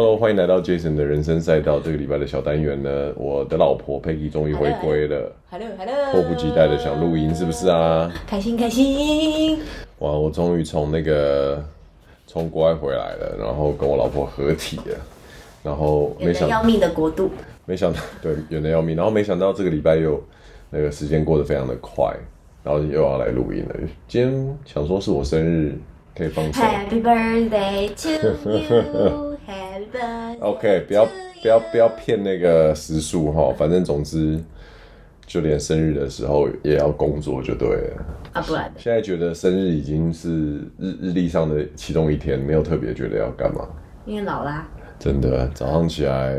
[0.00, 1.80] Hello，欢迎来到 Jason 的人生赛道。
[1.80, 5.32] 这个礼拜的小单元呢，我的老婆 Peggy 终于回归了。
[5.50, 8.08] Hello，Hello，迫不及待的想录音，是不是啊？
[8.24, 9.58] 开心开心！
[9.98, 11.60] 哇，我终于从那个
[12.28, 14.96] 从国外回来了，然后跟我老婆合体了，
[15.64, 17.32] 然后没想到要命的国度，
[17.64, 20.22] 没想到对远的要命，然后没想到这个礼拜又
[20.70, 22.14] 那个时间过得非常的快，
[22.62, 23.74] 然后又要来录音了。
[24.06, 25.76] 今天想说是我生日，
[26.16, 26.64] 可以放松。
[26.64, 29.24] Happy birthday to you。
[30.40, 31.06] OK，不要
[31.42, 34.38] 不要不要骗那个时数哈，反正总之，
[35.26, 43.66] 就连生日的时候也要工作就对了啊，不然现在觉得生日已经是日日历上的其中一天，没有特别觉得要干嘛。
[44.04, 44.68] 因为老啦。
[44.98, 46.34] 真的，早上起来，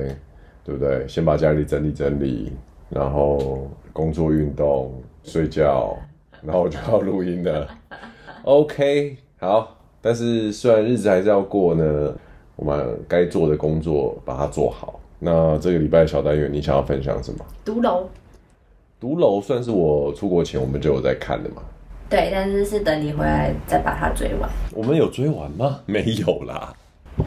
[0.63, 1.07] 对不对？
[1.07, 2.51] 先把家里整理整理，
[2.89, 5.97] 然后工作、运动、睡觉，
[6.43, 7.67] 然后就要录音了。
[8.43, 12.13] OK，好，但是虽然日子还是要过呢。
[12.59, 14.99] 我们该做的工作把它做好。
[15.17, 17.45] 那这个礼拜的小单元，你想要分享什么？
[17.63, 18.05] 独楼。
[18.99, 21.61] 独楼算是我出国前我们就有在看的嘛？
[22.09, 24.49] 对，但是是等你回来再把它追完。
[24.73, 25.79] 我们有追完吗？
[25.85, 26.73] 没有啦。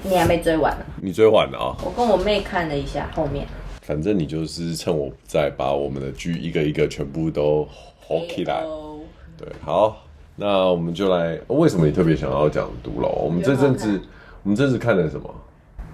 [0.04, 0.84] 你还没追完呢？
[1.00, 1.76] 你追完了啊？
[1.82, 3.46] 我跟我妹看了一下后面。
[3.80, 7.66] 反正你就是趁我不在，把我们的剧一个一个全部都
[8.06, 8.62] 吼起来。
[9.38, 9.96] 对，好，
[10.36, 11.38] 那我们就来。
[11.46, 13.08] 为什么你特别想要讲独楼？
[13.24, 13.98] 我们这阵子。
[14.44, 15.32] 我们这次看了什么？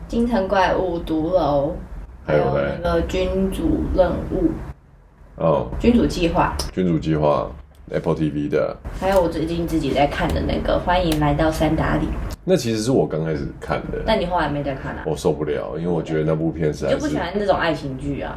[0.06, 1.74] 京城怪物毒楼，
[2.24, 2.44] 还有
[2.82, 4.50] 那个君主任务
[5.36, 7.46] 哦，君主计划，君主计划
[7.90, 8.74] ，Apple TV 的。
[8.98, 12.06] 还有我最近自己在看的那个，欢迎来到三打里。
[12.42, 15.02] 那其实是我刚开始看的，那你后来没再看啊？
[15.04, 18.34] 我受不了，因为我觉得那部片是，就不喜欢那种爱情剧啊。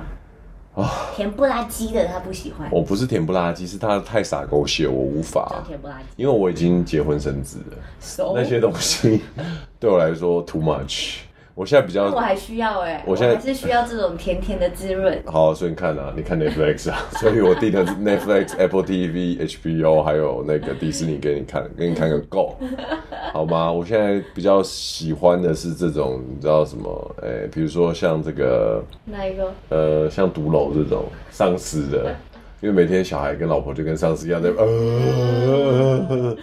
[0.74, 2.70] 啊，甜不拉几的他不喜欢。
[2.72, 5.64] 我不是甜不拉几，是他太傻狗血，我无法。
[5.68, 8.34] 甜不拉几，因为我已经结婚生子了，So?
[8.36, 9.22] 那些东西
[9.80, 11.18] 对我来说 too much。
[11.54, 15.22] 我现在比较，我还需要哎、欸，我现在我还是需要这种甜甜的滋润。
[15.26, 22.58] 好，所以你看啊，你看 Netflix 啊， 所以我订的是 Netflix、Apple TV、HBO，还有那个迪士尼给你看，给你看个够，
[23.34, 23.72] 好吗？
[23.72, 27.16] 我现在比较喜欢的是这种，你知道什么？
[27.22, 29.54] 哎、欸，比如说像这个哪一个？
[29.70, 32.16] 呃，像独楼这种丧尸的。
[32.62, 36.38] 因为每天小孩跟老婆就跟丧尸一样在呃，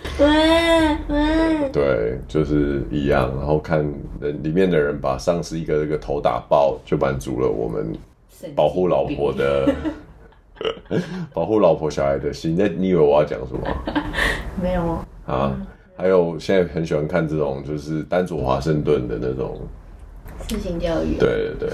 [1.73, 3.33] 对，就是一样。
[3.39, 3.79] 然后看
[4.21, 7.97] 人里面的人把丧尸一个一个头打爆，就满足了我们
[8.57, 9.73] 保护老婆的
[11.33, 12.57] 保护老婆小孩的心。
[12.59, 13.65] 那你以为我要讲什么？
[14.61, 15.57] 没有啊。
[15.97, 19.61] 还有现在很喜欢看这种就是丹佐华盛顿的那种
[20.49, 21.17] 私刑教育。
[21.17, 21.71] 对对对，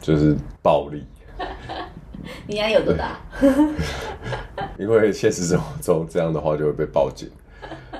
[0.00, 1.02] 就是暴力。
[2.46, 3.18] 你家有多大？
[4.78, 7.28] 因为现实生活中这样的话就会被报警，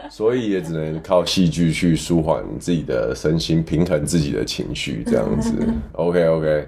[0.08, 5.52] 所以也只能靠戏剧去舒缓自己的身心，平衡自己的情绪，这样子。
[5.92, 6.66] OK OK，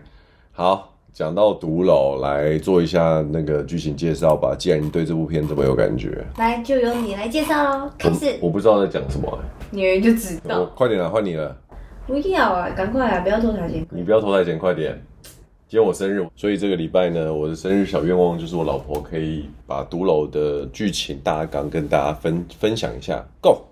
[0.52, 4.54] 好，讲到独楼，来做一下那个剧情介绍吧。
[4.58, 7.90] 既然你对这部片这么有感觉，来就由你来介绍喽。
[7.98, 9.38] 开始我，我不知道在讲什么、欸，
[9.70, 10.66] 女人就知道。
[10.76, 11.56] 快点啊，换你了。
[12.06, 13.86] 不要啊，赶快啊，不要拖台前。
[13.90, 15.02] 你不要拖台前，快点。
[15.72, 23.24] 今天我生日，所以这个礼拜呢，我的生日小愿望就是我老婆可以把独楼的剧情大纲跟大家分分享一下。
[23.40, 23.62] Go，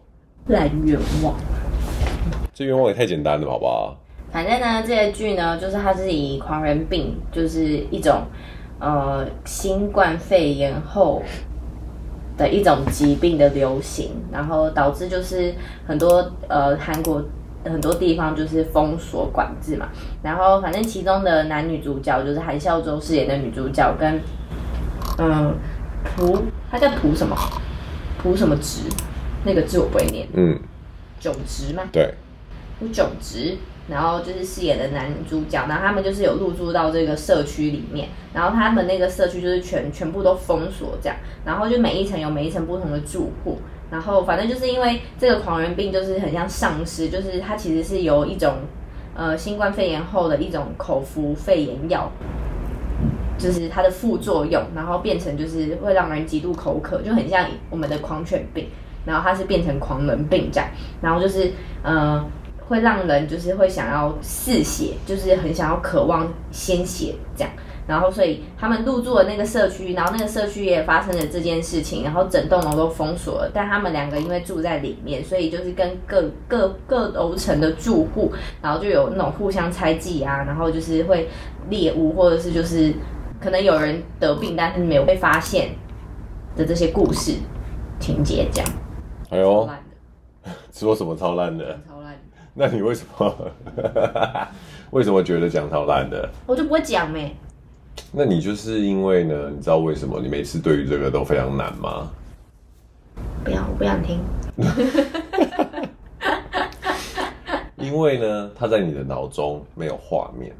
[0.47, 1.35] 烂愿望，
[2.55, 3.95] 这愿望也太简单了，好不好？
[4.33, 8.23] 反正呢，这个剧呢，就是它是以狂人病，就是一种
[8.79, 11.23] 呃新冠肺炎后
[12.39, 15.55] 的一种疾病的流行，然后导致就是
[15.87, 17.23] 很多呃韩国。
[17.65, 19.89] 很多地方就是封锁管制嘛，
[20.23, 24.21] 然后反正其中的男女主角就是韩孝周饰演的女主角跟
[25.19, 25.55] 嗯
[26.17, 27.37] 朴，他叫朴什么？
[28.23, 28.83] 朴什么植，
[29.45, 30.59] 那个字我不会念，嗯，
[31.19, 31.83] 炯植吗？
[31.93, 32.15] 对，
[32.79, 33.57] 朴炯植，
[33.89, 43.59] 然后就是饰演的男主角，然后他们就是有入住到这个社区里面，然后他们那个社区就是全全部都封锁这样，然后就每一层有每一层不同的住户。
[43.91, 48.55] 然后，反正就是因为这个狂人病，就是很像丧尸，就是它其实是由一种，
[49.15, 52.09] 呃，新冠肺炎后的一种口服肺炎药，
[53.37, 58.69] 就是它的副作用，然后变成就是会让人极度口渴，就很像我们的狂犬病，
[59.05, 60.69] 然后它是变成狂人病这样，
[61.03, 61.51] 然后就是
[61.83, 62.25] 呃，
[62.69, 67.53] 会让人就是会想要嗜血，就是很想要渴望鲜血这样。
[67.91, 73.51] 然后，所以他们入住了那个社区，然后那个社区也发生了这件事情，然后整栋楼都封锁了。
[73.53, 78.33] 但他们两个因为住在里面，所以就是跟各各各楼层的住户，
[78.63, 81.29] 然后就有那种互相猜忌啊，然后就是会
[81.69, 82.95] 猎物，或者是就是
[83.41, 85.71] 可能有人得病，但是没有被发现
[86.57, 87.35] 的这些故事
[87.99, 88.71] 情节这样。
[89.31, 89.69] 哎呦，
[90.73, 91.77] 说什么超烂的？
[91.89, 92.15] 超烂。
[92.55, 93.35] 那你为什么？
[94.91, 96.29] 为什么觉得讲超烂的？
[96.47, 97.35] 我就不会讲咩。
[98.13, 99.51] 那你就是因为呢？
[99.55, 102.11] 你知道为什么你每次对于这个都非常难吗？
[103.45, 104.19] 不要，我不想听。
[107.77, 110.53] 因为呢，它在你的脑中没有画面。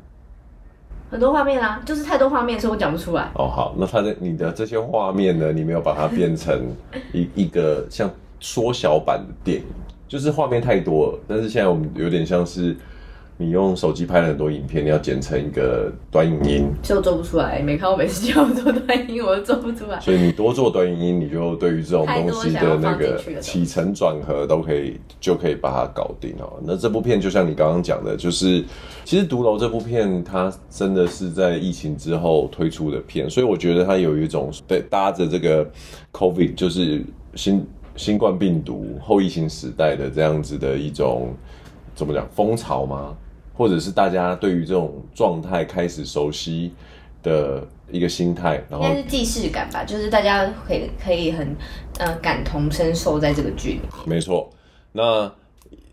[1.11, 3.29] 很多画面啊，就是太多画面，所以我讲不出来。
[3.35, 6.73] 哦，好，那它的你的这些画面呢，你没有把它变成
[7.13, 9.67] 一 一个像缩小版的电影，
[10.07, 11.19] 就是画面太多了。
[11.27, 12.77] 但是现在我们有点像是。
[13.41, 17.59] 你用手机拍了很多影片，你要剪成一个短影音，就做不出来。
[17.61, 19.99] 没看我每次叫我做短影音，我都做不出来。
[19.99, 26.53] 所以你多做短影音，你就对于这种东西的那个起承转合都可以，就可以把它搞定哦。
[26.63, 28.63] 那这部片就像你刚刚讲的，就是
[29.07, 35.67] 其实《毒楼》这部片，它真的是在疫情之后推出的片，所以我觉得它有一种对搭着这个
[36.13, 37.03] COVID，就是
[37.35, 37.67] 新
[37.97, 41.33] 新冠病毒后疫情时代的这样子的一种
[41.95, 43.17] 怎么讲风潮吗？
[43.61, 46.73] 或者是大家对于这种状态开始熟悉
[47.23, 51.55] 的一个心态，然后应该是既视感吧，就是大家可以可以很
[51.99, 53.91] 呃感同身受在这个剧里面。
[54.07, 54.49] 没错，
[54.93, 55.31] 那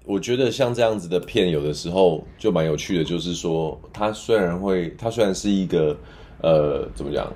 [0.06, 5.98] 我觉得像这样子的片，有的时候就蛮有趣的，就是说它虽然会，它虽然是一个
[6.42, 7.30] 呃怎么讲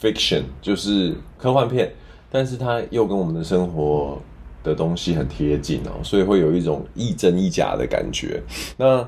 [0.00, 1.92] fiction，就是科幻片，
[2.30, 4.22] 但是它又跟我们的生活
[4.62, 8.40] 的东西很贴近哦，所以会有一种亦真亦假的感觉。
[8.76, 9.04] 那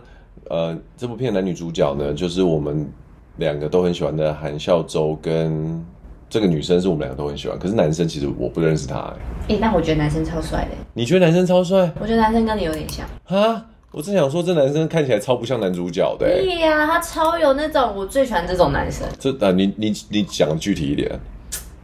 [0.51, 2.89] 呃，这部片男女主角呢，就是我们
[3.37, 5.85] 两个都很喜欢的韩孝周，跟
[6.29, 7.59] 这个女生是我们两个都很喜欢。
[7.59, 9.15] 可是男生其实我不认识他哎。
[9.43, 10.77] 哎、欸，但我觉得男生超帅的。
[10.93, 11.91] 你觉得男生超帅？
[12.01, 13.07] 我觉得男生跟你有点像。
[13.25, 16.27] 哈，我正想说，这男生看起来超不像男主角的。
[16.27, 19.07] 对呀、啊，他超有那种，我最喜欢这种男生。
[19.19, 21.11] 这啊，你你你讲具体一点。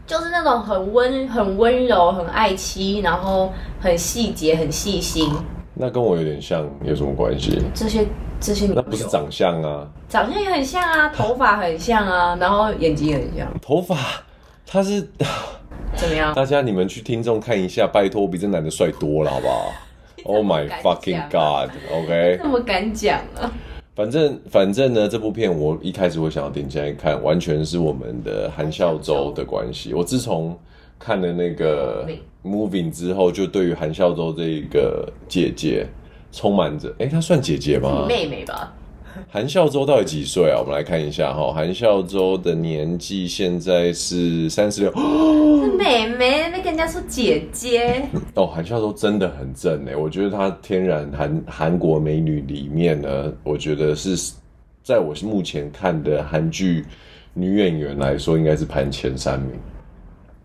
[0.07, 5.31] 就是那种很温、很温柔、很爱妻，然后很细节、很细心。
[5.81, 7.63] 那跟我有点像，有什么关系？
[7.75, 8.07] 这些。
[8.43, 13.47] 这些那不是长相啊，长相也很像啊，头发很像啊，然后眼睛也很像。
[13.61, 13.97] 头发，
[14.67, 15.03] 他是
[15.95, 16.33] 怎么样？
[16.37, 19.73] 大家你们去听众看一下，拜托，比这男的帅多了，好不好？
[20.25, 23.53] Oh my fucking god！OK， 那么敢讲啊？
[23.95, 29.93] 反正反正呢，这部片我一开始会想要点进来看，完全是我们的韩孝周的关系。
[29.93, 30.59] 我自从
[30.99, 32.07] 看了那个
[32.45, 35.87] Moving 之后，就对于韩孝周这一个姐姐。
[36.33, 38.07] 充满着，哎、欸，她算姐姐吗？
[38.09, 38.73] 妹妹吧。
[39.29, 40.61] 韩孝周到底几岁啊？
[40.61, 44.93] 我们来看一下哈，韩孝周的年纪现在是三十六。
[45.61, 48.09] 是妹妹，那跟人家说姐姐。
[48.35, 54.33] 哦，韩孝周真的很正哎，我觉得她天然韩韩国美女里面呢，我觉得是
[54.85, 56.85] 在我目前看的韩剧
[57.35, 59.51] 女演员来说，应该是排前三名。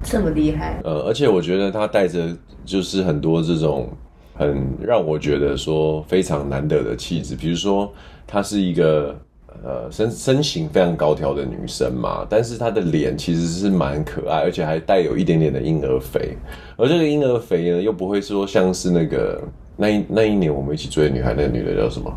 [0.03, 0.79] 这么厉害？
[0.83, 3.89] 呃，而且我觉得她带着就是很多这种。
[4.37, 7.89] 很让我觉得说非常难得的气质，比如说
[8.27, 9.15] 她是一个
[9.63, 16.35] 呃身身形非常高挑的女生嘛，但是她的脸其实是蛮可爱，而且还带有一点点的婴儿肥，
[16.75, 19.41] 而这个婴儿肥呢又不会说像是那个
[19.77, 22.13] 那一那一年我们一起追的女孩，那个女的叫什么？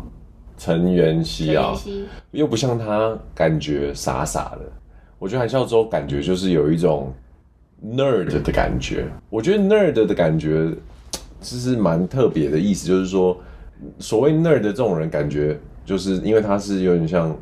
[0.57, 1.73] 陈妍希啊，
[2.31, 4.69] 又不像她感觉傻傻的，
[5.19, 7.13] 我觉得韩孝周感觉就是有一种
[7.83, 10.71] nerd 的感觉，我觉得 nerd 的感觉。
[11.41, 13.39] 这是蛮特别的意思，就是说，
[13.97, 17.33] 所谓 nerd 的这种人，感觉就是因为他是有点像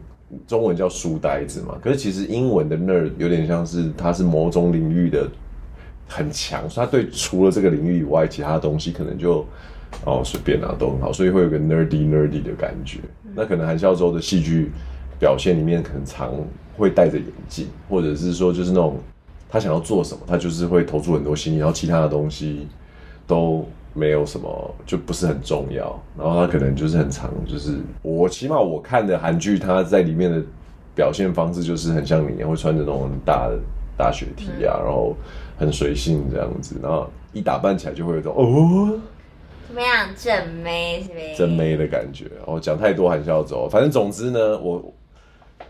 [0.45, 5.27] 中文叫书呆子嘛，可是其实英文的 nerd 有点像是他是某种领域的
[6.07, 9.43] 很强，所以他对除了这个领域以外，其他的东西可能就
[10.05, 12.99] 哦随便啊都很好，所以会有个 nerdy nerdy 的感觉。
[13.33, 14.69] 那可能韩孝周的戏剧
[15.19, 16.31] 表现里面，很常
[16.77, 18.99] 会戴着眼镜，或者是说就是那种
[19.49, 22.67] 他想要做什么，他就是会投注很多心力，然后其他的东西
[23.25, 23.65] 都。
[23.93, 25.99] 没有什么，就不是很重要。
[26.15, 30.39] 然后他可能就是很长，就是我起码我看的韩剧，他在里面的
[30.93, 33.57] 表现方式就是很像你，会穿着那种很大的
[33.97, 35.15] 大雪 T 啊，然后
[35.57, 38.99] 很随性这样子，然后一打扮起来就会有一种哦，
[39.67, 41.35] 怎么样，正妹是不是？
[41.35, 42.29] 正妹的感觉。
[42.45, 44.93] 我讲太多还是要走，反正总之呢，我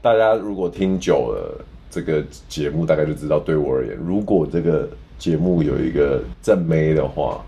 [0.01, 7.43] 大家如果听久了这个节目，大概就知道，对我而言，如果这个节目有一个正妹的话。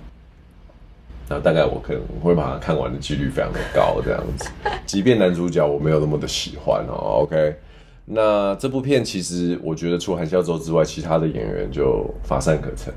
[1.31, 4.49] 那大概我可能会把它看完的几率非常的高，这样子。
[4.87, 7.55] 即便男主角我没有那么的喜欢哦，OK。
[8.03, 12.91] 那这部片其实我觉得除了韩孝周之外，其他的演员就乏善可陈。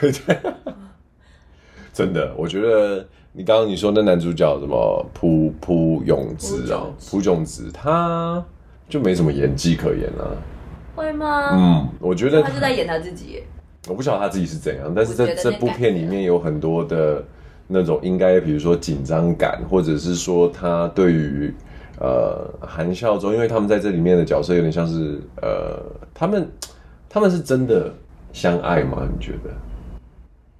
[0.00, 0.52] 对对对，
[1.92, 8.44] 真的，我觉得你刚刚你说那男主角什么朴朴永植啊，朴炯植，他
[8.88, 10.36] 就没什么演技可言了。
[10.94, 11.50] 会吗？
[11.52, 13.42] 嗯，我觉得他就在演他自己。
[13.88, 17.24] 我不晓得他自己是怎样，但是在这部片里面有很多的。
[17.68, 21.52] 那种应该，比如说紧张感，或者是说他对于
[21.98, 25.82] 呃韩孝周，因为他们在这里面的角色有点像是呃
[26.14, 26.48] 他们
[27.08, 27.92] 他们是真的
[28.32, 29.08] 相爱吗？
[29.12, 29.50] 你觉得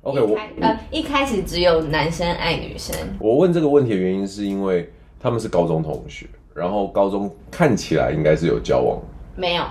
[0.02, 2.96] ？OK，我呃一开始只有男生爱女生。
[3.20, 4.90] 我问这个问题的原因是因为
[5.20, 8.98] 他们是高中同学，然后高中看起来应该是有交往，
[9.36, 9.64] 没有，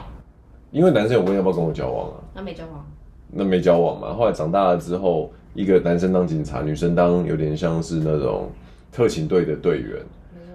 [0.70, 2.14] 因为男生有问要不要跟我交往啊？
[2.36, 2.86] 那没交往，
[3.32, 4.14] 那没交往嘛？
[4.14, 8.50] 后来长大了之后，一个男生当警察，女生当有点像是那种
[8.92, 10.00] 特勤队的队员，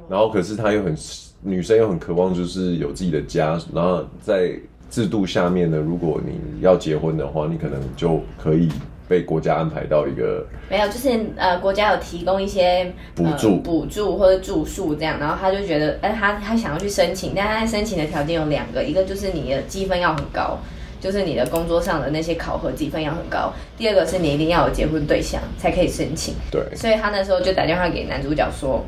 [0.08, 0.94] 然后可是他又很
[1.42, 4.52] 女生又很渴望就是有自己的家，然后在
[4.88, 8.68] 制度下面呢，如果你要结婚的话，你可能就可以
[9.10, 20.56] 被国家安排到一个没有，就是呃国家有提供一些补助、补助或者住宿这样，然后他就觉得哎、呃、他他想要去申请，但他申请的条件有两个，一个就是你的积分要很高。
[21.00, 26.34] 就是你的工作上的那些考核积分要很高，第二个是你一定要有结婚对象才可以申请。
[26.50, 28.84] 对，所以他那时候就打电话给男主角说，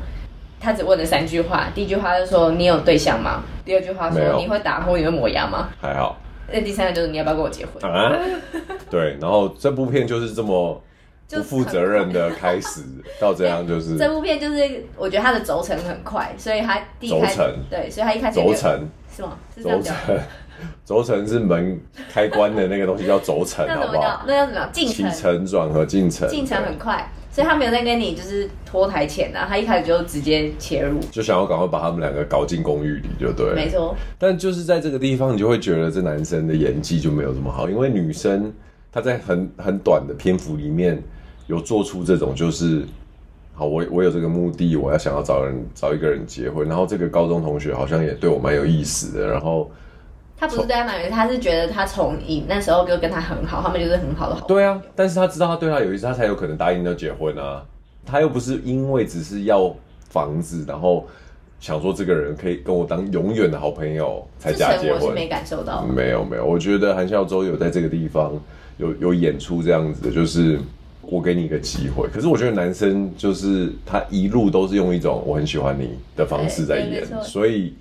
[0.59, 3.41] 他只问了三句话，第一句话就说你有对象吗？
[3.65, 5.69] 第二句话说你会打呼，你会磨牙吗？
[5.81, 6.15] 还好。
[6.51, 7.91] 那第三个就是你要不要跟我结婚？
[7.91, 8.15] 啊？
[8.89, 10.81] 对，然后这部片就是这么
[11.29, 12.81] 不负责任的开始
[13.19, 19.37] 到这样，就是这部片就是我觉得它的轴承很快，所以它第一开始对，所以它一开始轴承是吗？
[19.55, 19.95] 是这样讲。
[20.85, 21.81] 轴承是门
[22.13, 24.23] 开关的那个东西，叫轴承，好不好？
[24.25, 24.69] 那叫什么？
[24.71, 33.55] 进程、起承转合、进程，进程很快，所以他没有在跟你就是拖台前啊，他一开始就直接切入，就想要赶快把他们两个搞进公寓里，就对。
[33.55, 33.95] 没错。
[34.19, 38.53] 但就是在这个地方，你就会觉得这男生的演技就没有这么好，因为女生
[38.91, 41.01] 她在很很短的篇幅里面
[41.47, 42.83] 有做出这种就是，
[43.55, 49.71] 好，我我有这个目的，我要想要找人找一个人结婚，然后这个高中同学好像也对我蛮有意思的，然后。
[50.43, 54.45] 他不是对他蛮有意思，他是觉得他从以那时候就跟他很好，他们就是很好的好。
[54.45, 57.63] 对啊，但是他知道他对他有意思，他才有可能答应要结婚啊。
[58.05, 59.73] 他又不是因为只是要
[60.09, 61.07] 房子，然后
[61.61, 65.01] 想说这个人可以跟我当永远的好朋友才假结婚。
[65.01, 65.85] 我是没感受到。
[65.85, 68.33] 没有没有，我觉得韩孝周有在这个地方
[68.75, 70.59] 有有演出这样子的，就是
[71.03, 72.09] 我给你一个机会。
[72.09, 77.73] 可是我觉得男生就是他一路都是用一种我很喜欢你的方式在演，所以。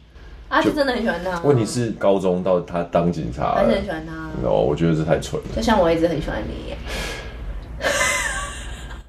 [0.52, 1.40] 他是真的很喜欢他。
[1.40, 4.12] 问题是高中到他当警察，还是很喜欢他。
[4.46, 5.48] 哦，我觉得这太蠢了。
[5.56, 6.78] 就像我一直很喜欢你一样。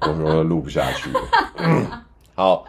[0.00, 1.20] 我说录不下去了。
[2.34, 2.64] 好，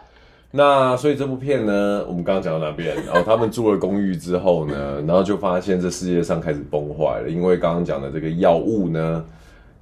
[0.50, 2.94] 那所以这部片呢，我们刚刚讲到哪边？
[3.06, 9.24] 然后他们住了公寓之后呢，然后就发现这世界上开始崩坏了，因为刚刚讲的这个药物呢。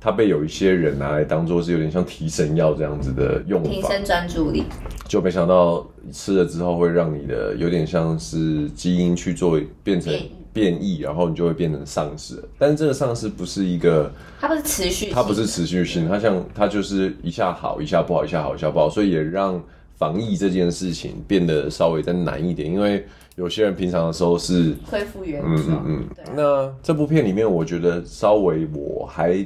[0.04, 4.64] 它被有一些人拿来当做是有点像提神药这样子的用法，提升专注力，
[5.08, 10.12] 就没想到吃了之后会让你的有点像是基因去做变成
[10.52, 12.34] 变异，然后你就会变成丧尸。
[12.58, 19.58] 但是这个丧尸不是一个，它不是持续，它不是持续性，它像它就是一下好一下不好，一下好一下不好，所以也让
[19.96, 23.06] 防疫这件事情变得稍微再难一点，因为
[23.37, 25.82] 有些人平常的时候是恢复原状。
[25.87, 26.34] 嗯嗯嗯。
[26.37, 29.42] 那这部片里面，我觉得稍微我还。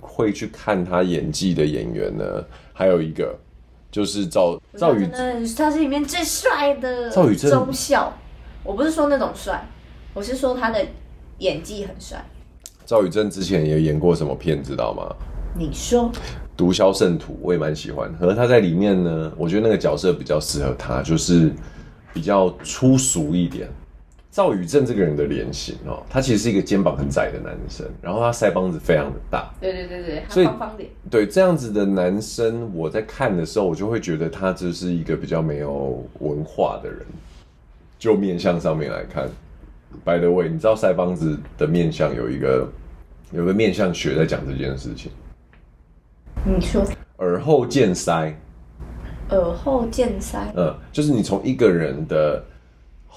[0.00, 2.24] 会去看他演技的演员呢，
[2.72, 3.36] 还有一个
[3.90, 5.06] 就是赵赵宇，
[5.56, 8.12] 他是里面最帅的赵宇正忠孝。
[8.64, 9.66] 我不是说那种帅，
[10.12, 10.84] 我是说他的
[11.38, 12.22] 演技很帅。
[12.84, 15.14] 赵宇正之前也演过什么片，知道吗？
[15.56, 16.04] 你说
[16.56, 18.12] 《毒枭圣徒》，我也蛮喜欢。
[18.14, 21.52] 和他在里面呢，我觉得那个角色比较适合他，就是
[22.12, 23.68] 比较粗俗一点。
[24.38, 30.88] 赵宇正这个人的脸型哦，他其实是一个肩膀很窄的男生，然后他腮帮子非常的大，对对对对，他方方脸。
[31.10, 37.00] 对这样子的男生，我在看的时候，我就会觉得他就是一个比较没有文化的人。
[37.98, 39.28] 就面相上面来看
[40.04, 42.68] ，by the way，你知道腮帮子的面相有一个
[43.32, 45.10] 有个面相学在讲这件事情。
[46.44, 46.84] 你说，
[47.16, 48.32] 耳后见腮，
[49.30, 52.40] 耳后见腮，嗯，就是你从一个人的。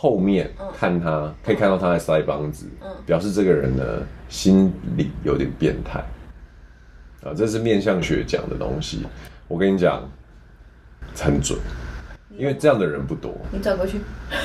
[0.01, 2.65] 后面看他可以看到他的腮帮子，
[3.05, 3.83] 表示这个人呢
[4.29, 5.99] 心理有点变态。
[7.23, 9.05] 啊，这是面相学讲的东西。
[9.47, 10.01] 我跟你讲，
[11.15, 11.59] 很准，
[12.35, 13.31] 因为这样的人不多。
[13.51, 13.99] 你转过去，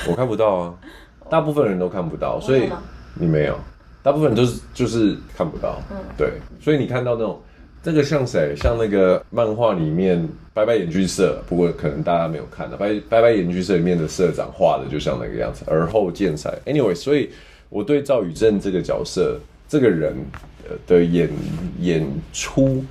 [0.07, 0.75] 我看不到啊，
[1.31, 2.71] 大部分人都看不到，所以
[3.15, 3.59] 你没有，
[4.03, 5.81] 大部分人都是就是看不到。
[6.19, 7.41] 对，所以你看到那种。
[7.87, 8.53] 这个像谁？
[8.57, 10.21] 像那个漫画里面
[10.53, 16.53] 《拜拜演剧社》，不过可能大家没有看到《拜拜拜演剧社》里面的社长画的就像那个样子，而后见腮。
[16.65, 17.31] Anyway，所以
[17.69, 19.39] 我对赵宇镇这个角色、
[19.69, 20.17] 这个人
[20.85, 21.31] 的演
[21.79, 22.85] 演出，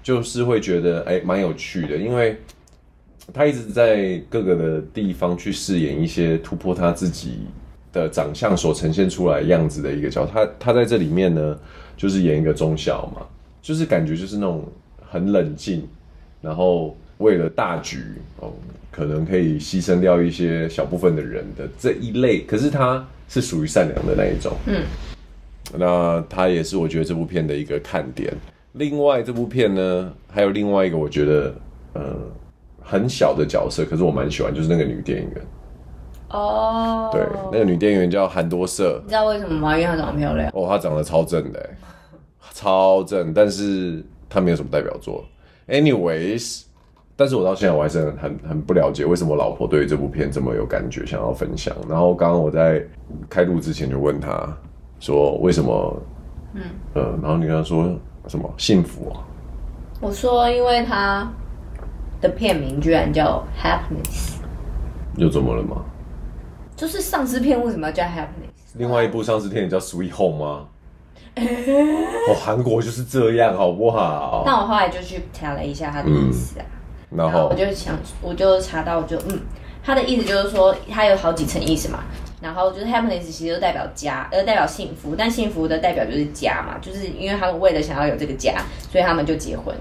[0.00, 2.36] 就是会觉得哎，蛮有趣的，因为
[3.34, 7.48] 他一直在各个的地方去饰演一些突破他自己
[7.92, 10.30] 的长相所呈现出来样子的一个角色。
[10.32, 11.58] 他他在这里面呢，
[11.96, 13.26] 就是演一个中校嘛。
[13.62, 14.64] 就是感觉就是那种
[15.10, 15.86] 很冷静，
[16.40, 18.02] 然后为了大局
[18.38, 18.52] 哦，
[18.90, 24.52] 可能可以牺牲掉一些小部分的人的这一类，可是他是属于善良的那一种。
[24.66, 24.82] 嗯，
[25.78, 28.32] 那他也是我觉得这部片的一个看点。
[28.72, 31.54] 另外，这部片呢，还有另外一个我觉得
[31.94, 32.02] 呃
[32.80, 35.42] 很小的角色，可是我蛮喜欢，就是那个女电影员。
[36.30, 39.00] 哦，对，那个女电影员叫韩多瑟。
[39.02, 39.76] 你知道为什么吗？
[39.76, 40.48] 因为她长得漂亮。
[40.54, 41.70] 哦，她长得超正的，
[42.60, 45.24] 超正，但是他没有什么代表作。
[45.66, 46.64] Anyways，
[47.16, 51.74] 但是我到现在我还是很很很不了解为什么我老婆对于这部片这么有感觉，想要分享。
[51.88, 52.84] 然后刚刚我在
[53.30, 54.54] 开录之前就问他
[54.98, 56.02] 说为什么，
[56.52, 56.62] 嗯
[56.92, 57.98] 呃，然后你跟他说
[58.28, 59.24] 什么幸福啊？
[59.98, 61.32] 我说因为他
[62.20, 64.34] 的片名居然叫 Happiness，
[65.16, 65.82] 又怎么了吗？
[66.76, 68.74] 就是丧尸片为什么要叫 Happiness？
[68.74, 70.68] 另外一部丧尸片也叫 Sweet Home 吗？
[72.28, 74.42] 哦，韩国就是这样，好不好？
[74.44, 76.66] 那我后来就去查了一下他的意思啊，
[77.10, 79.40] 嗯、然后，然后我就想，我就查到，我就嗯，
[79.82, 82.00] 他的意思就是说，他有好几层意思嘛。
[82.42, 88.54] 然后就是 Happiness 其实就代表家，呃，代表幸福，但幸福的代表就是家嘛，就是因为他们为了想要有这个家，
[88.90, 89.74] 所以他们就结婚。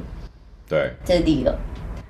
[0.67, 1.57] 对，这是第一个。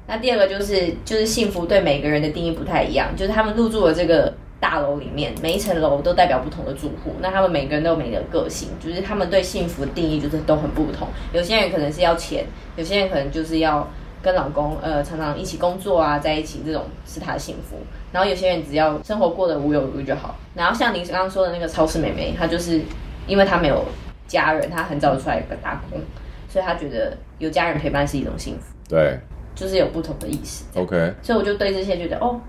[0.07, 4.33] 那第二个就是，就是幸福对每个人的定义不太一样，就是他们入住了这个。
[4.59, 11.07] 大楼里面每一层楼都代表不同的住户，那他们每个人都有每个个性，就是他们对幸福的定义就是都很不同。
[11.31, 13.87] 有些人可能是要钱，有些人可能就是要
[14.21, 17.77] 跟老公呃常常一起工作啊，在一起这种是他的幸福。
[18.11, 20.35] 然后有些人只要生活过得无忧无虑就好。
[20.53, 22.81] 然后像您刚刚说的那个超市妹妹，她就是
[23.27, 23.85] 因为她没有
[24.27, 26.01] 家人，她很早就出来打工，
[26.49, 28.75] 所以她觉得有家人陪伴是一种幸福。
[28.89, 29.17] 对，
[29.55, 30.65] 就是有不同的意思。
[30.75, 32.41] OK，所以我就对这些觉得哦，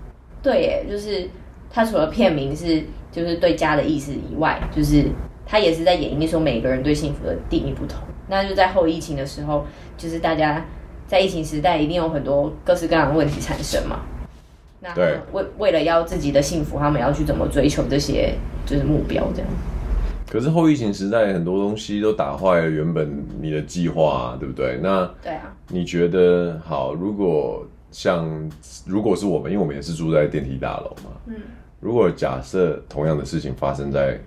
[0.43, 1.29] 对耶，就是。
[1.71, 5.05] 他除了片名是就是对家的意思以外，就是
[5.45, 7.99] 他也是在演绎说每个人对幸福的定义不同。
[8.27, 9.65] 那就在后疫情的时候，
[9.97, 10.65] 就是大家
[11.07, 14.01] 在疫情时代一定有很多各式各样的问题产生嘛。
[14.79, 14.93] 那
[15.31, 18.33] 为为了要自己的幸福，他们要去怎么追求这些
[18.65, 19.49] 就是目标这样。
[20.29, 24.79] 可是后疫情时代很多东西都打坏了原本你的计划啊，对不对？
[24.81, 26.93] 那对啊，你觉得好？
[26.93, 28.49] 如果像
[28.85, 31.35] 如果是我们，因为我们也是住在电梯大楼嘛，嗯。
[31.81, 34.17] 如果假设同样的事情发生在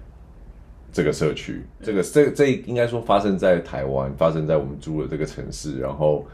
[0.92, 6.26] 这个社区，这个这这应该说发生在台湾，发生在我们住的这个城市，然后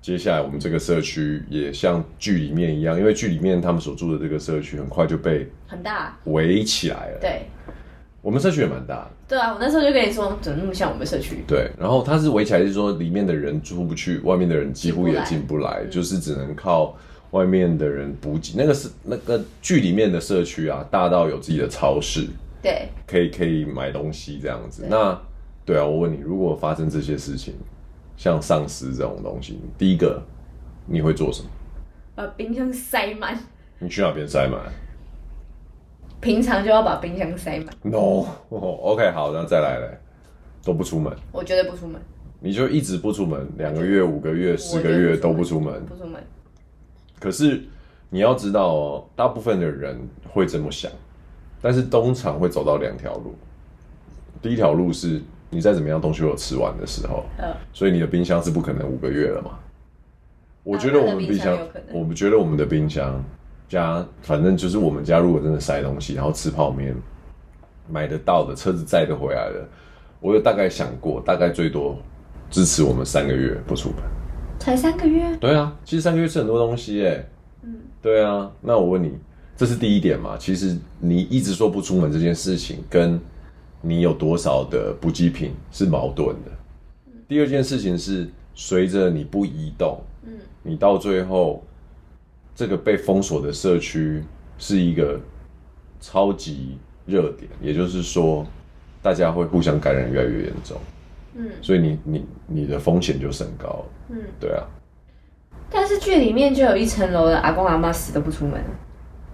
[0.00, 7.18] 接下来我们这个社区也像剧里面一样，因为剧里面他们所住的这个社区很快就被很大围起来了。
[7.20, 7.42] 对，
[8.22, 9.10] 我们社区也蛮大的。
[9.28, 11.44] 对啊，我那时候就跟你说，怎么那么像我们社区？
[11.46, 16.96] 对，然后它是围起来，就是说里面的人出不去，外面的人几乎也进不来，就是只能靠。
[17.32, 22.26] 外面的人补给，那个是那个剧里面的社区啊，大到有自己的超市，
[22.62, 24.86] 对，可以可以买东西这样子。
[24.88, 25.20] 那
[25.66, 27.54] 对啊，我问你，如果发生这些事情，
[28.16, 30.22] 像丧尸这种东西，第一个
[30.86, 31.48] 你会做什么？
[32.14, 33.38] 把冰箱塞满。
[33.78, 34.60] 你去哪边塞满？
[36.20, 37.74] 平常就要把冰箱塞满。
[37.82, 39.98] No，OK， 好，那再来嘞，
[40.62, 41.12] 都不出门。
[41.32, 42.00] 我绝对不出门。
[42.40, 45.84] 你就一直不出门，两个月、五个月、十个月都不出门。
[45.86, 46.22] 不出门。
[47.22, 47.62] 可是
[48.10, 49.96] 你要知道哦，大部分的人
[50.28, 50.90] 会这么想，
[51.60, 53.36] 但是通常会走到两条路。
[54.42, 57.24] 第一条路是你再怎么样东西都有吃完的时候，
[57.72, 59.52] 所以你的冰箱是不可能五个月了嘛。
[60.64, 61.56] 我觉得我们冰箱，
[61.92, 63.24] 我们觉得我们的冰箱
[63.68, 66.92] 家，反正就是我们家如果真的塞东西，然后吃泡面，
[67.88, 69.64] 买得到的车子载得回来的，
[70.18, 71.96] 我有大概想过，大概最多
[72.50, 73.98] 支持我们三个月不出门。
[74.62, 75.36] 才三个月？
[75.38, 77.24] 对啊，其实三个月吃很多东西哎。
[77.62, 78.48] 嗯，对啊。
[78.60, 79.12] 那我问你，
[79.56, 80.36] 这是第一点嘛？
[80.38, 83.20] 其实你一直说不出门这件事情，跟
[83.80, 86.52] 你有多少的补给品是矛盾的。
[87.26, 91.64] 第二件事情是，随着你不移动，嗯，你到最后
[92.54, 94.22] 这个被封锁的社区
[94.58, 95.18] 是一个
[96.00, 98.46] 超级热点，也就是说，
[99.02, 100.76] 大家会互相感染越来越严重。
[101.34, 103.84] 嗯，所以你你你的风险就升高了。
[104.10, 104.64] 嗯，对啊。
[105.70, 108.62] 但是剧里面就有一层楼的阿公阿妈死都不出门。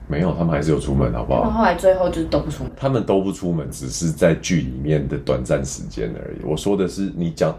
[0.06, 1.42] 没有，他们还是有出门，好不好？
[1.42, 2.72] 他们后来最后就是都不出门。
[2.76, 6.44] 他们都不出门，只是在剧里面的短暂时间而已。
[6.44, 7.54] 我说的是，你讲，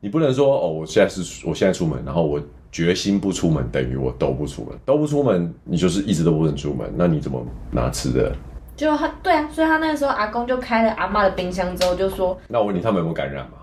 [0.00, 2.40] 你不能说哦，我现在是我现在出门，然后我
[2.72, 8.34] 决心不出门，等于我都不出门，都不出门，你就是一直都不能出门，那你怎么拿吃的？
[8.74, 13.58] 就他对啊，所以他那个时候阿公就开了阿妈的冰箱之后就说，那我问你，他们有没有感染吗？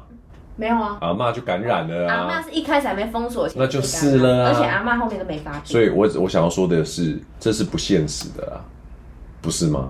[0.55, 2.15] 没有啊，阿嬷就感染了啊。
[2.15, 4.49] 阿嬷是一开始还没封锁前，那就是了啊。
[4.49, 5.61] 而且阿嬷后面都没发病。
[5.65, 8.61] 所以我我想要说的是，这是不现实的啊，
[9.41, 9.89] 不是吗？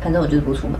[0.00, 0.78] 反正我就是不出门。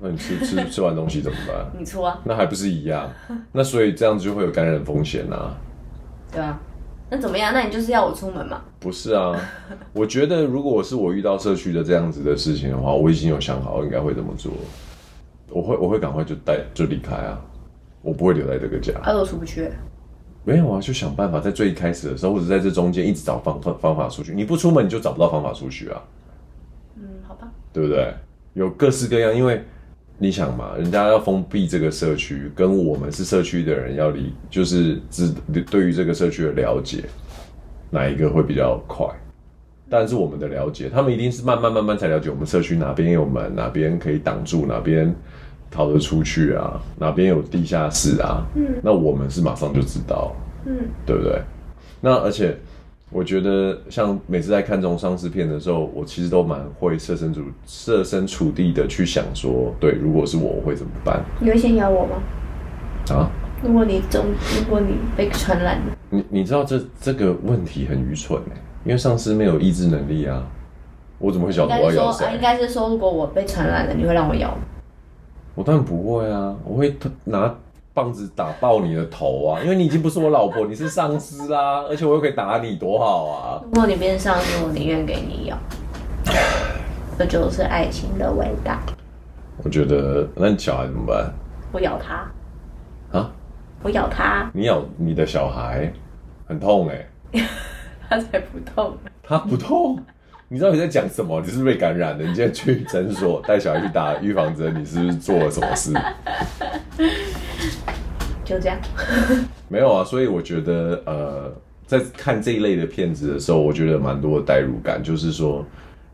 [0.00, 1.66] 那你吃吃吃完东西怎么办？
[1.78, 2.18] 你出啊。
[2.24, 3.10] 那还不是一样？
[3.52, 5.54] 那所以这样子就会有感染风险啊。
[6.32, 6.58] 对啊，
[7.10, 7.52] 那怎么样？
[7.52, 8.62] 那你就是要我出门嘛？
[8.80, 9.34] 不是啊，
[9.92, 14.52] 我觉得如果是我遇到社区的这样子的事情的话，我已经有想好应该会怎么做。
[15.50, 17.38] 我会我会赶快就带就离开啊，
[18.04, 18.92] 我不会留在这个家。
[19.02, 19.68] 他都出不去。
[20.44, 24.34] 没有啊，就想办法在最一开始的时候，或者在这中间一直找方方方法出去。
[24.34, 26.02] 你不出门，你就找不到方法出去啊。
[26.96, 27.50] 嗯，好吧。
[27.72, 28.12] 对不对？
[28.52, 29.64] 有各式各样，因为
[30.18, 35.32] 你想嘛，人家要封闭这个社区，跟我们是社区的人要离，就是只
[35.70, 37.04] 对于这个社区的了解，
[37.90, 39.06] 哪一个会比较快？
[39.88, 45.14] 但是我们的了解，他们一定是慢慢慢慢才了解我们社区哪边有门，哪边可以挡住，哪边。
[45.70, 46.80] 逃得出去啊？
[46.98, 48.44] 哪边有地下室啊？
[48.54, 50.32] 嗯，那我们是马上就知道，
[50.66, 51.40] 嗯，对不对？
[52.00, 52.56] 那而且
[53.10, 61.22] 我觉得，像每次在看这种丧尸片的时候，我其实都蛮会设身处设身处地的去想说，对，如果是我，我会怎么办？
[61.40, 62.22] 你会先咬我吗？
[63.14, 63.30] 啊？
[63.62, 64.26] 如果你中，
[64.58, 70.46] 如果你被传染了，你你知道这这个问题很愚蠢哎，因为丧尸没有意志能力啊，
[71.18, 72.26] 我怎么会晓得我要咬谁？
[72.34, 74.58] 应该是说，如果我被传染了，你会让我咬吗？
[75.54, 76.54] 我当然不会啊！
[76.64, 77.54] 我会拿
[77.92, 79.62] 棒子打爆你的头啊！
[79.62, 81.82] 因为你已经不是我老婆，你是上司啦！
[81.88, 83.62] 而且我又可以打你，多好啊！
[83.64, 85.56] 如果你变上司，我宁愿给你咬。
[87.16, 88.80] 这就是爱情的伟大。
[89.62, 91.32] 我觉得，那你小孩怎么办？
[91.70, 93.16] 我咬他。
[93.16, 93.30] 啊？
[93.82, 94.50] 我咬他。
[94.52, 95.92] 你咬你的小孩，
[96.48, 97.44] 很痛哎、欸。
[98.10, 98.96] 他才不痛。
[99.22, 99.96] 他不痛。
[100.48, 101.40] 你知道你在讲什么？
[101.40, 102.24] 你是不是被感染的？
[102.24, 105.92] 你今天去诊所带小孩去打预防针，你是不是做了什么事？
[108.44, 108.78] 就这样。
[109.68, 111.50] 没有啊，所以我觉得，呃，
[111.86, 115.64] 在看这一类的片子的时候，我觉得蛮多的代入感，就是说，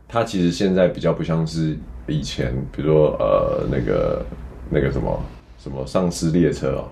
[0.07, 4.25] 它其实现在比较不像是以前，比如说，呃，那个
[4.71, 5.23] 那个什么
[5.59, 6.89] 什么丧尸列车哦，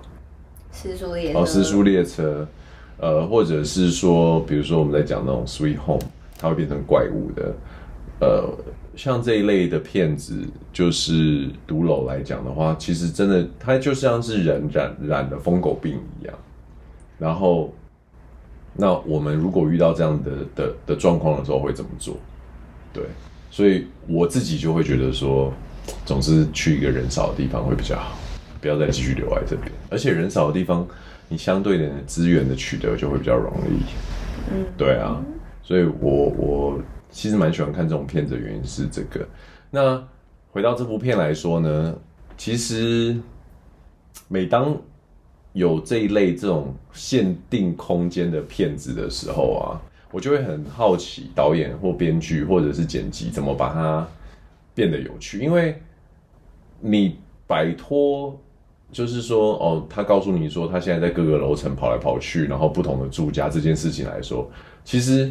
[0.72, 2.46] 尸速列车，哦，尸速列车，
[2.98, 6.02] 呃，或者是说，比如说我们在讲那种 Sweet Home。
[6.38, 7.54] 它会变成怪物的，
[8.20, 8.48] 呃，
[8.96, 10.40] 像这一类的骗子，
[10.72, 16.34] 就是毒楼来讲的话，其实真的它就像是人染染了疯狗病一样。
[17.18, 17.74] 然后，
[18.74, 22.16] 那我们如果遇到这样的的的状况的时候，会怎么做？
[22.92, 23.02] 对，
[23.50, 25.52] 所以我自己就会觉得说，
[26.06, 28.16] 总是去一个人少的地方会比较好，
[28.60, 29.72] 不要再继续留在这边。
[29.90, 30.86] 而且人少的地方，
[31.28, 33.82] 你相对的资源的取得就会比较容易。
[34.52, 35.20] 嗯，对啊。
[35.68, 39.28] 所以我，我其实蛮喜欢看这种片子的原因是这个。
[39.70, 40.02] 那
[40.50, 41.94] 回到这部片来说呢，
[42.38, 43.14] 其实
[44.28, 44.74] 每当
[45.52, 49.76] 有这一类这种限定空间的片子的时候啊，
[50.10, 54.08] 我就会很好奇导演或编剧或者是剪辑怎么把它
[54.74, 55.38] 变得有趣。
[55.38, 55.78] 因为
[56.80, 58.40] 你摆脱，
[58.90, 64.50] 就是说，哦，他告诉你说他现在在各个楼层跑来跑去，然后不同的住家这件事情来说，
[64.82, 65.30] 其实。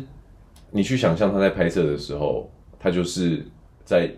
[0.71, 2.49] 你去想象他在拍摄的时候，
[2.79, 3.45] 他就是
[3.85, 4.11] 在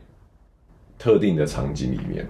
[0.97, 2.27] 特定的场景里面。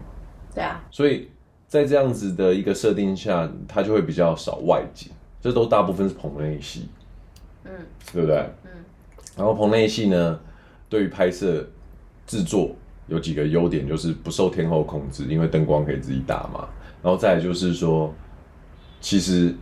[0.53, 0.84] 对啊。
[0.91, 1.29] 所以
[1.67, 6.89] 在这样子的一个设定下，他就会比较少外景，这都大部分是棚内戏。
[7.63, 7.71] 嗯。
[8.12, 8.38] 对不对？
[8.65, 8.71] 嗯。
[9.38, 10.39] 然后棚内戏呢，
[10.89, 11.65] 对于拍摄
[12.27, 12.75] 制作
[13.08, 16.67] 有几个优点，就是不受天候控制，因为灯光可以自己打嘛。
[17.01, 18.13] 然后再来就是说，
[18.99, 19.55] 其实。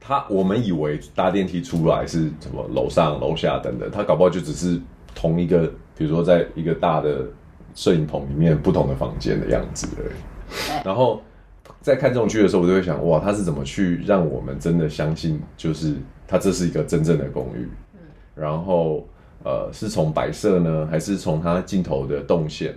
[0.00, 4.80] 他我们以为搭电梯出来是什么楼上楼下等等，他搞不好就只是
[5.14, 7.26] 同一个，比如说在一个大的
[7.74, 10.14] 摄影棚里面不同的房间的样子而已。
[10.84, 11.20] 然后
[11.82, 15.94] 在看这种剧的时候，我就会想，哇，他是怎么去让我们真的相信，就是
[16.26, 17.68] 他这是一个真正的公寓？
[18.34, 19.06] 然后
[19.44, 22.72] 呃，是从摆设呢，还是从他镜头的动线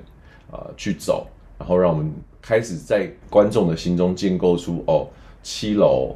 [0.49, 5.07] 啊、呃、去走，然后让我们开始在观众的心中建构出哦，
[5.43, 6.15] 七楼。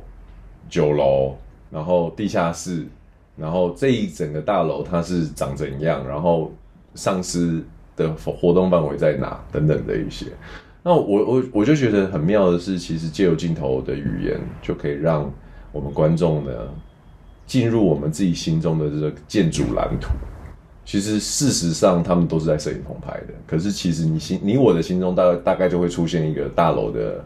[0.69, 1.36] 九楼，
[1.71, 2.86] 然后地下室，
[3.38, 6.08] 然后这一整个大楼它是长怎样？
[6.08, 6.51] 然后
[6.93, 7.63] 丧尸
[7.95, 9.39] 的活动范围在哪？
[9.51, 10.28] 等等的一些。
[10.84, 15.32] 那我我我就觉得很妙的是，其实借由镜头的语言，就可以让
[15.71, 16.51] 我们观众呢
[17.47, 20.10] 进入我们自己心中的这个建筑蓝图。
[20.86, 23.34] 其实事实上，他们都是在摄影棚拍的。
[23.47, 27.25] 可是其实你心你我的心中大概大概就会出现一个大楼的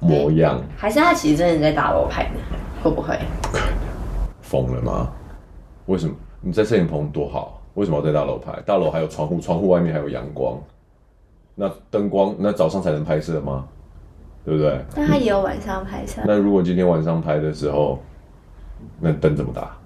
[0.00, 0.60] 模样。
[0.76, 2.30] 还是他其实真的在大楼拍的？
[2.82, 3.18] 会不会？
[4.42, 5.12] 疯了吗？
[5.86, 6.14] 为什么？
[6.40, 8.52] 你在摄影棚多好，为什么要在大楼拍？
[8.64, 10.56] 大楼还有窗户，窗户外面还有阳光，
[11.54, 13.66] 那灯光，那早上才能拍摄吗？
[14.44, 14.80] 对不对？
[14.94, 16.22] 但他也有晚上拍摄。
[16.24, 17.98] 那如果今天晚上拍的时候，
[19.00, 19.76] 那灯怎么打？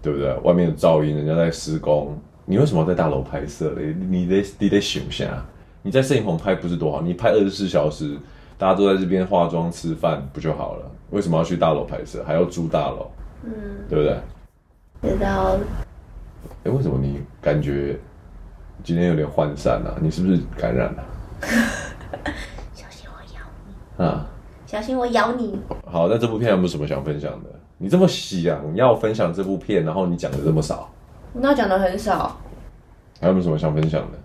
[0.00, 0.32] 对不对？
[0.38, 3.94] 外面的噪音，人家在施工，你为什么要在大楼拍摄嘞？
[4.08, 5.44] 你得你得想一下，
[5.82, 7.02] 你在摄影棚拍不是多好？
[7.02, 8.16] 你拍二十四小时。
[8.62, 10.88] 大家都在这边化妆吃饭不就好了？
[11.10, 13.10] 为什么要去大楼拍摄，还要住大楼？
[13.42, 13.50] 嗯，
[13.88, 15.10] 对不对？
[15.10, 15.56] 知道。
[16.62, 17.98] 哎，为什么你感觉
[18.84, 19.98] 今天有点涣散啊？
[20.00, 21.02] 你是不是感染了？
[22.72, 24.04] 小心我咬你！
[24.04, 24.26] 啊！
[24.64, 25.58] 小心我咬你！
[25.84, 27.50] 好，那这部片有没有什么想分享的？
[27.78, 30.88] 你这么想要分享这部片，然后你讲的这么少，
[31.32, 32.36] 那讲的很少。
[33.20, 34.18] 还有没有什么想分享的？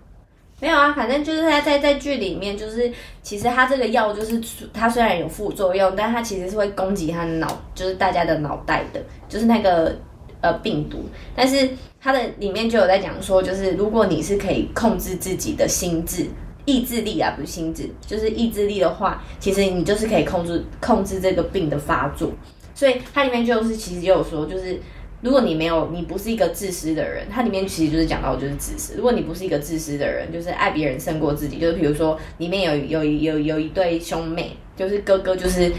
[0.59, 2.91] 没有啊，反正就是他在在剧里面，就是
[3.21, 4.41] 其实他这个药就是
[4.73, 9.95] 他虽然有副作用，但他其实是会攻击他的脑，就是大家的脑袋的，就是那个
[10.41, 11.05] 呃病毒。
[11.35, 11.69] 但是
[12.01, 16.25] 他的里面就有在讲说，就是如果你是可以控制自己的心智、
[16.65, 22.31] 意志力啊，不是心智，就是意志力的话，其实你就是可以控制控制这个病的发作。
[22.73, 24.79] 所以它里面就是其实就有说，就是。
[25.27, 28.93] 如果你没有，你不是一个自私的人，它里面其实就是讲到就是自私。
[28.95, 35.69] 如果你不是一个自私的人，就是爱别人胜过自己，就是比如说里面有有有有一对兄妹，就是哥哥就是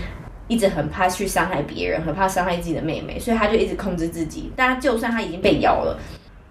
[0.48, 4.52] 一直很怕去伤害别人，很怕伤害自己的妹妹，所以他就一直控制自己。
[4.54, 5.98] 但就算他已经被咬了，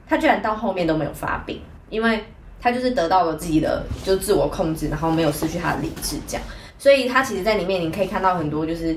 [0.10, 2.24] 他居然到后面都没有发病，因为
[2.60, 6.44] 他就是得到了自己的就自我控制，然后没有失去他的理智，这样。
[6.80, 8.96] 所以他其实，在里面你可以看到很多，就是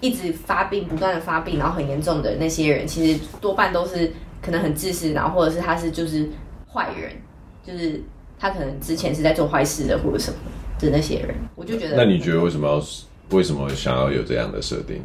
[0.00, 6.28] 一直发病、不断的发病，然后很严重的那些人，其实多半都是可能很自私，然后或者是他是就是
[6.72, 7.12] 坏人，
[7.62, 8.02] 就是
[8.38, 10.36] 他可能之前是在做坏事的，或者什么
[10.78, 11.34] 的那些人。
[11.54, 12.82] 我就觉得，那你觉得为什么要
[13.36, 15.02] 为什么想要有这样的设定？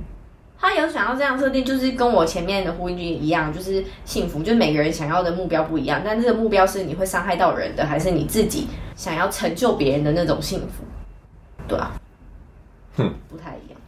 [0.57, 10.85] 他有想要这样设定，就是跟我前面的呼应剧一样，就是幸福，就是每个人想要的目标不一样，但这个目标是你会伤害到人的，还是你自己想要成就别人的那种幸福？
[11.67, 11.91] 对啊。
[12.97, 13.79] 哼，不太一样。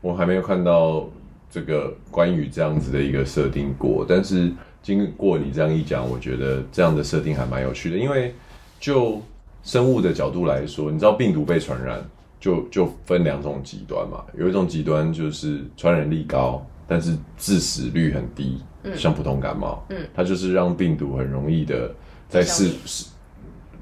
[0.00, 1.08] 我还没有看到
[1.50, 7.96] 这个关于这样子的一个设定过，但是经过你这样一讲，我觉得这样的设定还蛮有趣的。
[7.96, 8.34] 因为
[8.78, 9.20] 就
[9.62, 12.00] 生物的角度来说，你知道病毒被传染
[12.38, 21.92] 就就分两种极端嘛，有一种极端就是传染力高，但是致死率很低，嗯，像普通感冒，嗯，它就是让病毒很容易的
[22.28, 23.08] 在饲饲，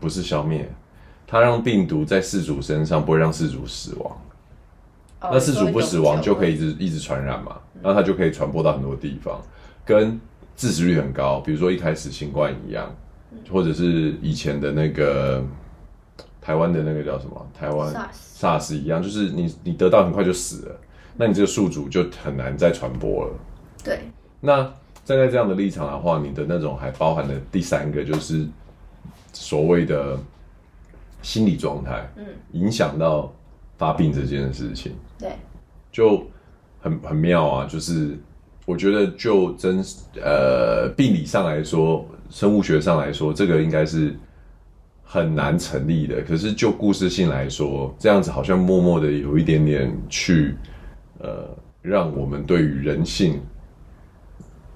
[0.01, 0.67] 不是消灭，
[1.27, 4.17] 它让病毒在世主身上不会让世主死亡。
[5.33, 9.41] 那四主不死亡就可以一直一直传染嘛，然后它就可以传播到很多地方，
[9.85, 10.21] 跟
[10.57, 12.95] 致死率很高，比如说一开始新冠一样，
[13.51, 15.43] 或者是以前的那个
[16.41, 20.81] 台湾的那个叫什么台湾 SARS 一样，就是你你得到很快就死了，
[21.17, 23.33] 那你这个宿主就很难再传播了。
[23.83, 24.01] 对。
[24.41, 24.63] 那
[25.05, 28.47] 站在这样的立场的话，你的那种还包含了第三个，就是
[29.33, 30.19] 所谓的
[31.23, 33.33] 心理状态，嗯，影响到。
[33.77, 35.33] 发病这件事情，对，
[35.91, 36.25] 就
[36.81, 37.67] 很很妙啊！
[37.67, 38.17] 就是
[38.65, 39.85] 我觉得，就真
[40.23, 44.15] 呃病理上来说，生物学上来说，这个应该是
[45.03, 46.23] 很难成立的。
[46.23, 50.55] 可是就故事性来说，这样子好像默默的有一点点去
[51.19, 51.49] 呃，
[51.83, 53.41] 让我们对于人性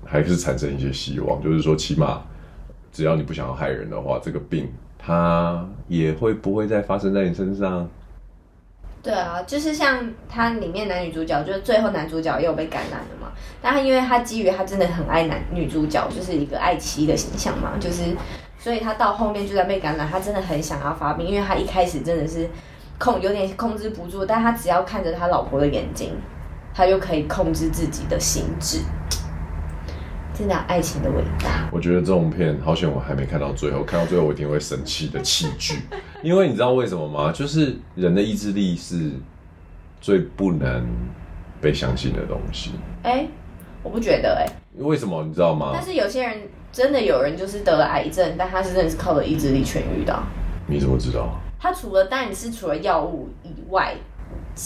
[0.05, 1.41] 还是产生一些希望。
[1.41, 2.23] 就是说，起码
[2.91, 7.89] 只要你不想要害人的话，这个病它也会不会再发生在你身上。
[9.03, 13.33] 对啊，就是像他里面男女主角，就是最后男主角也有被感染了嘛。
[13.63, 18.05] 但他因为他基于他真的很爱男女主角，就是一个爱妻的形象嘛，就是
[18.59, 22.49] 所以他到后面就在被感染，他真的很想要发病，因为他一开始真的是
[22.99, 26.15] 控有点控制不住，但他只要看着他老婆的眼睛，
[26.75, 28.81] 他就可以控制自己的心智。
[30.35, 33.83] 真的爱情的伟大，我觉得这种片好险，我还没看到最后。
[33.83, 35.81] 看到最后，我一定会生气的弃剧，
[36.23, 37.33] 因为你知道为什么吗？
[37.33, 39.13] 就是人的意志力是
[40.01, 40.87] 最不能
[41.61, 42.73] 被相信的东西。
[43.03, 43.29] 哎、欸，
[43.83, 44.83] 我不觉得哎、欸。
[44.83, 45.71] 为什么你知道吗？
[45.73, 50.17] 但是有些人真的有人就是得了癌症，但他是真的是靠着意志力痊愈的。
[50.67, 51.39] 你怎么知道？
[51.59, 53.95] 他除了当然是除了药物以外，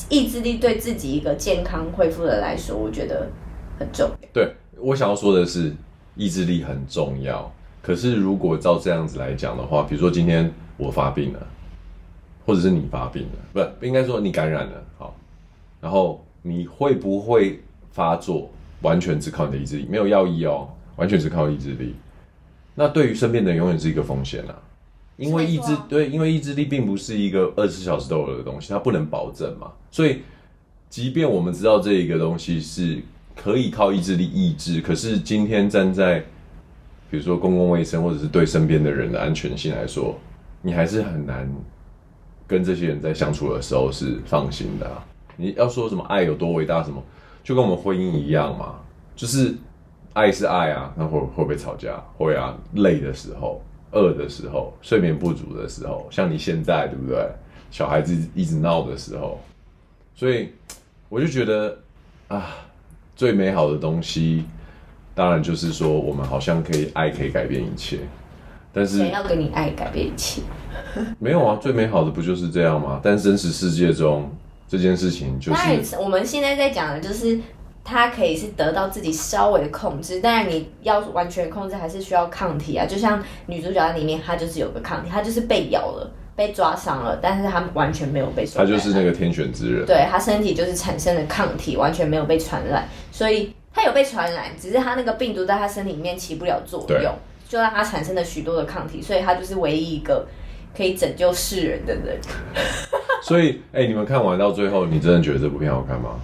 [0.08, 3.28] 意志力对自己一个健康恢复的来说，我觉得
[3.78, 4.28] 很重要。
[4.32, 4.54] 对。
[4.78, 5.72] 我想要说的是，
[6.16, 7.48] 意志力很重要。
[7.82, 11.46] 可是，如果照这样子来讲的话，比如说今天我发病了，
[12.46, 15.16] 或者是你发病了，不，应该说你感染了，好，
[15.80, 18.48] 然后你会不会发作，
[18.82, 21.96] 完全只靠你的意志力，没有药医哦，完全只靠意志力。
[22.76, 24.54] 那对于身边的人，永远是一个风险啊，
[25.16, 29.72] 因为意志对，因为意志力并不是一个二十四小时都有的东西，它不能保证嘛。
[29.90, 30.22] 所以，
[30.88, 33.02] 即便我们知道这一个东西是。
[33.34, 36.22] 可以靠意志力抑制，可是今天站在，
[37.12, 40.18] 比如说公共卫生或者是对身边的人的安全性来说，
[40.62, 41.46] 你还是很难
[42.46, 44.90] 跟这些人在相处的时候是放心的。
[45.36, 47.02] 你要说什么爱有多伟大，什么
[47.44, 48.76] 就跟我们婚姻一样嘛，
[49.14, 49.54] 就是
[50.14, 52.02] 爱是爱啊，那会会不会吵架？
[52.16, 57.28] 会啊，累的时候、饿的时候、睡眠不足的时候，像你现在对不对？
[57.70, 59.38] 小孩子一直闹的时候，
[60.14, 60.48] 所以
[61.10, 61.78] 我就觉得
[62.28, 62.56] 啊。
[63.14, 64.42] 最美好的东西，
[65.14, 67.98] 当然就是说我们好像可以爱可以改变一切，
[68.72, 70.42] 但是谁要跟你爱改变一切？
[71.18, 73.00] 没有啊，最美好的不就是这样吗？
[73.02, 74.30] 但真实世界中
[74.68, 77.38] 这件事情就是，我们现在在讲的就是。
[77.84, 82.86] 它可以是得到自己稍微的控制，当然你要完全控制还是需要抗体啊。
[82.86, 88.46] 就像女主角在里面，她就是有个抗体，她就是被咬了、被抓伤了，但是她完全没有被。
[88.46, 89.84] 她就是那个天选之人。
[89.84, 97.12] 对，她身体就是产生了抗体，完全没有被传染，所以她有被传染，只是他那个病毒在他身体里面起不了作用，
[97.48, 100.26] 就让他产生了许多的抗体，所以他就是唯一一个
[100.76, 102.18] 可以拯救世人的人。
[103.22, 106.20] 所以，哎、欸，你们看完到最后，你真的觉得这部片好看吗？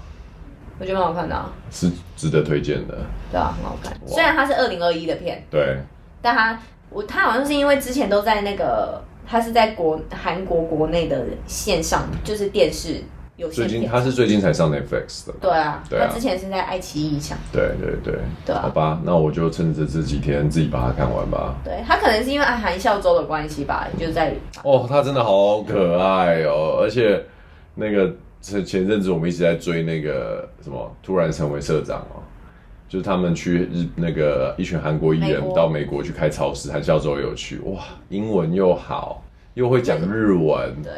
[0.80, 2.96] 我觉得蛮好看的，啊，是值得推荐的。
[3.32, 3.92] 对啊，很好看。
[4.06, 5.78] 虽然它是二零二一的片，对，
[6.20, 6.58] 但它
[6.90, 13.02] 我它好像是因为之前都在那个，它是在国韩国国内的线上，就是电视
[13.38, 13.48] 有。
[13.48, 15.32] 最近他是最近才上 Netflix 的。
[15.40, 17.38] 对啊，对啊，它之前是在爱奇艺上。
[17.50, 18.60] 对对对，对啊。
[18.64, 21.54] 好吧，那我就趁着这几天自己把它看完吧。
[21.64, 27.24] 对，他可能是因为韩孝周的关系吧，就在哦，他真的好可爱哦，而且
[27.74, 28.12] 那个。
[28.40, 32.22] 前前阵子我们一直在追那个什么，突然成为社长哦，
[32.88, 39.24] 就是他们去日那个一群韩国艺人到美国去开超市，韩孝周有去，哇，英文又好，
[39.58, 40.92] 又会讲日文，对，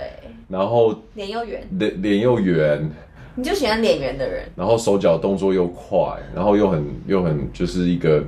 [0.47, 2.91] 然后脸又圆，脸脸又圆，
[3.35, 5.99] 你就喜欢脸圆的人，然后手脚动作又快，
[6.35, 8.23] 然后又很又很就是一个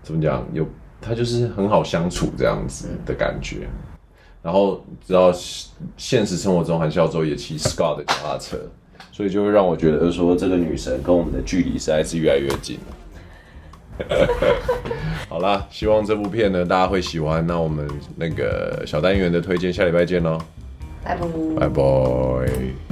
[0.00, 0.64] 怎么讲，又
[1.00, 3.66] 他就是很好相处这样子的感觉。
[4.40, 5.32] 然后，直到
[5.96, 8.56] 现实生活中，韩孝周也骑 Scott 的脚踏车，
[9.10, 12.96] 所以就会让我觉得说，这个女神跟我们的距离实在是越来越近了。
[15.28, 17.46] 好啦，希望这部片呢大家会喜欢。
[17.46, 20.38] 那我们那个小单元的推荐，下礼拜见喽，
[21.04, 21.26] 拜拜，
[21.60, 22.91] 拜拜。